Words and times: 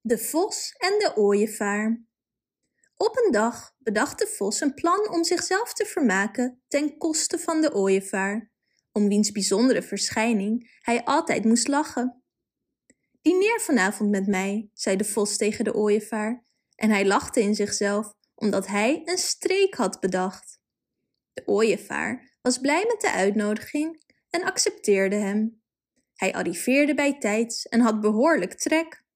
De 0.00 0.18
vos 0.18 0.74
en 0.78 0.98
de 0.98 1.12
ooievaar. 1.14 2.04
Op 2.96 3.16
een 3.16 3.32
dag 3.32 3.74
bedacht 3.78 4.18
de 4.18 4.26
vos 4.26 4.60
een 4.60 4.74
plan 4.74 5.10
om 5.10 5.24
zichzelf 5.24 5.72
te 5.72 5.86
vermaken 5.86 6.62
ten 6.68 6.98
koste 6.98 7.38
van 7.38 7.60
de 7.60 7.74
ooievaar, 7.74 8.50
om 8.92 9.08
wiens 9.08 9.32
bijzondere 9.32 9.82
verschijning 9.82 10.78
hij 10.80 11.04
altijd 11.04 11.44
moest 11.44 11.68
lachen. 11.68 12.22
Dineer 13.20 13.60
vanavond 13.60 14.10
met 14.10 14.26
mij, 14.26 14.70
zei 14.72 14.96
de 14.96 15.04
vos 15.04 15.36
tegen 15.36 15.64
de 15.64 15.74
ooievaar, 15.74 16.46
en 16.74 16.90
hij 16.90 17.06
lachte 17.06 17.40
in 17.40 17.54
zichzelf 17.54 18.16
omdat 18.34 18.66
hij 18.66 19.02
een 19.04 19.18
streek 19.18 19.74
had 19.74 20.00
bedacht. 20.00 20.60
De 21.32 21.42
ooievaar 21.46 22.36
was 22.42 22.58
blij 22.58 22.84
met 22.86 23.00
de 23.00 23.10
uitnodiging 23.10 24.04
en 24.30 24.42
accepteerde 24.42 25.16
hem. 25.16 25.62
Hij 26.14 26.32
arriveerde 26.32 26.94
bij 26.94 27.18
tijds 27.18 27.66
en 27.66 27.80
had 27.80 28.00
behoorlijk 28.00 28.54
trek. 28.54 29.06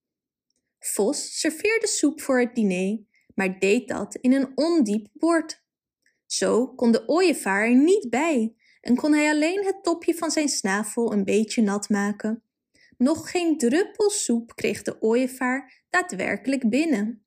Vos 0.82 1.38
serveerde 1.38 1.86
soep 1.86 2.20
voor 2.20 2.40
het 2.40 2.54
diner, 2.54 2.98
maar 3.34 3.58
deed 3.58 3.88
dat 3.88 4.14
in 4.14 4.32
een 4.32 4.52
ondiep 4.54 5.08
bord. 5.12 5.62
Zo 6.26 6.74
kon 6.74 6.92
de 6.92 7.08
ooievaar 7.08 7.64
er 7.64 7.74
niet 7.74 8.10
bij 8.10 8.54
en 8.80 8.96
kon 8.96 9.12
hij 9.12 9.30
alleen 9.30 9.64
het 9.64 9.82
topje 9.82 10.14
van 10.14 10.30
zijn 10.30 10.48
snavel 10.48 11.12
een 11.12 11.24
beetje 11.24 11.62
nat 11.62 11.88
maken. 11.88 12.42
Nog 12.96 13.30
geen 13.30 13.58
druppel 13.58 14.10
soep 14.10 14.54
kreeg 14.54 14.82
de 14.82 15.02
ooievaar 15.02 15.84
daadwerkelijk 15.90 16.70
binnen. 16.70 17.26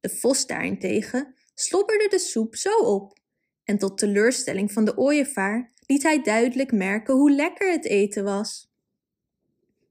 De 0.00 0.08
vos 0.08 0.46
daarentegen 0.46 1.34
slobberde 1.54 2.08
de 2.08 2.18
soep 2.18 2.56
zo 2.56 2.78
op 2.78 3.18
en 3.64 3.78
tot 3.78 3.98
teleurstelling 3.98 4.72
van 4.72 4.84
de 4.84 4.96
ooievaar 4.96 5.72
liet 5.86 6.02
hij 6.02 6.22
duidelijk 6.22 6.72
merken 6.72 7.14
hoe 7.14 7.30
lekker 7.30 7.70
het 7.70 7.84
eten 7.84 8.24
was. 8.24 8.72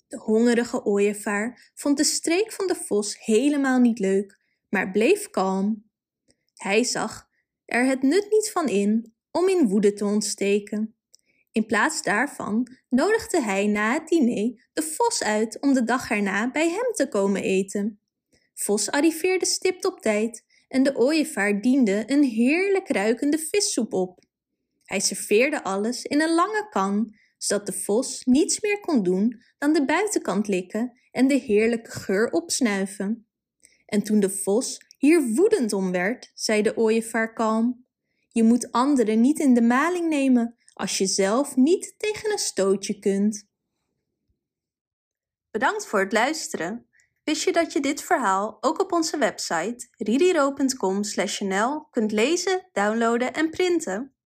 De 0.07 0.17
hongerige 0.17 0.84
ooievaar 0.85 1.71
vond 1.73 1.97
de 1.97 2.03
streek 2.03 2.52
van 2.52 2.67
de 2.67 2.75
vos 2.75 3.25
helemaal 3.25 3.79
niet 3.79 3.99
leuk, 3.99 4.39
maar 4.70 4.91
bleef 4.91 5.30
kalm. 5.30 5.89
Hij 6.53 6.83
zag 6.83 7.27
er 7.66 7.86
het 7.86 8.02
nut 8.02 8.27
niet 8.30 8.52
van 8.52 8.67
in 8.67 9.14
om 9.31 9.47
in 9.47 9.67
woede 9.67 9.94
te 9.94 10.05
ontsteken. 10.05 10.95
In 11.52 11.66
plaats 11.66 12.02
daarvan 12.02 12.67
nodigde 12.89 13.41
hij 13.41 13.67
na 13.67 13.94
het 13.94 14.08
diner 14.08 14.69
de 14.73 14.81
vos 14.81 15.23
uit 15.23 15.59
om 15.61 15.73
de 15.73 15.83
dag 15.83 16.09
erna 16.09 16.52
bij 16.52 16.69
hem 16.69 16.94
te 16.94 17.08
komen 17.08 17.42
eten. 17.42 17.99
Vos 18.53 18.92
arriveerde 18.92 19.45
stipt 19.45 19.86
op 19.86 19.99
tijd 19.99 20.45
en 20.67 20.83
de 20.83 20.95
ooievaar 20.95 21.61
diende 21.61 22.03
een 22.05 22.23
heerlijk 22.23 22.88
ruikende 22.88 23.38
vissoep 23.38 23.94
op. 23.94 24.19
Hij 24.83 24.99
serveerde 24.99 25.64
alles 25.64 26.03
in 26.03 26.21
een 26.21 26.33
lange 26.33 26.67
kan 26.69 27.16
zodat 27.38 27.66
de 27.66 27.73
vos 27.73 28.23
niets 28.23 28.59
meer 28.59 28.80
kon 28.80 29.03
doen 29.03 29.41
dan 29.57 29.73
de 29.73 29.85
buitenkant 29.85 30.47
likken 30.47 30.99
en 31.11 31.27
de 31.27 31.35
heerlijke 31.35 31.91
geur 31.91 32.30
opsnuiven. 32.30 33.27
En 33.85 34.03
toen 34.03 34.19
de 34.19 34.30
vos 34.30 34.77
hier 34.97 35.33
woedend 35.35 35.73
om 35.73 35.91
werd, 35.91 36.31
zei 36.33 36.61
de 36.61 36.77
ooievaar 36.77 37.33
kalm: 37.33 37.85
Je 38.30 38.43
moet 38.43 38.71
anderen 38.71 39.21
niet 39.21 39.39
in 39.39 39.53
de 39.53 39.61
maling 39.61 40.09
nemen 40.09 40.58
als 40.73 40.97
je 40.97 41.05
zelf 41.05 41.55
niet 41.55 41.93
tegen 41.97 42.31
een 42.31 42.38
stootje 42.38 42.99
kunt. 42.99 43.47
Bedankt 45.52 45.85
voor 45.85 45.99
het 45.99 46.11
luisteren. 46.11 46.85
Wist 47.23 47.43
je 47.43 47.52
dat 47.52 47.73
je 47.73 47.80
dit 47.80 48.02
verhaal 48.02 48.58
ook 48.61 48.81
op 48.81 48.91
onze 48.91 49.17
website 49.17 49.88
ririro.com/nl 49.97 51.89
kunt 51.89 52.11
lezen, 52.11 52.69
downloaden 52.71 53.33
en 53.33 53.49
printen? 53.49 54.17